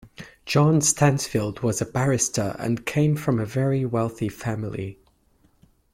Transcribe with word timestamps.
John 0.47 0.81
Stansfield 0.81 1.59
was 1.59 1.79
a 1.79 1.85
barrister 1.85 2.55
and 2.57 2.87
came 2.87 3.15
from 3.15 3.39
a 3.39 3.45
very 3.45 3.85
wealthy 3.85 4.29
family. 4.29 4.97